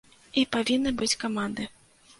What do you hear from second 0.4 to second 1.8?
І павінны быць каманды.